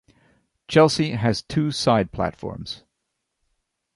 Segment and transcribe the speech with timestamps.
[0.67, 2.83] Chelsea has two side platforms.